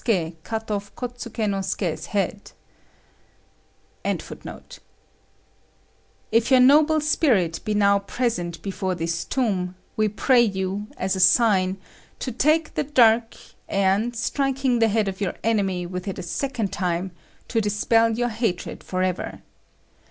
If 0.03 0.33
your 0.49 0.61
noble 0.79 1.61
spirit 1.61 2.53
be 7.65 7.75
now 7.75 7.99
present 7.99 8.61
before 8.63 8.95
this 8.95 9.23
tomb, 9.25 9.75
we 9.95 10.07
pray 10.09 10.41
you, 10.41 10.87
as 10.97 11.15
a 11.15 11.19
sign, 11.19 11.77
to 12.17 12.31
take 12.31 12.73
the 12.73 12.83
dirk, 12.83 13.35
and, 13.69 14.15
striking 14.15 14.79
the 14.79 14.87
head 14.87 15.07
of 15.07 15.21
your 15.21 15.35
enemy 15.43 15.85
with 15.85 16.07
it 16.07 16.17
a 16.17 16.23
second 16.23 16.73
time, 16.73 17.11
to 17.49 17.61
dispel 17.61 18.09
your 18.17 18.29
hatred 18.29 18.83
for 18.83 19.03
ever. 19.03 19.43